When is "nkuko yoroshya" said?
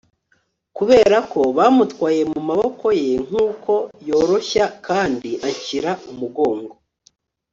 3.27-4.65